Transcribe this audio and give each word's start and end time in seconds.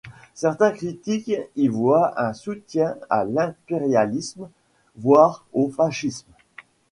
Certains 0.33 0.71
critiques 0.71 1.29
y 1.55 1.67
voient 1.67 2.19
un 2.19 2.33
soutien 2.33 2.95
à 3.11 3.23
l’impérialisme, 3.23 4.49
voire 4.97 5.45
au 5.53 5.69
fascisme. 5.69 6.25